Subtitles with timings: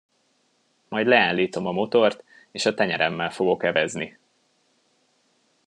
[0.87, 4.17] Majd leállítom a motort, és a tenyeremmel fogok evezni!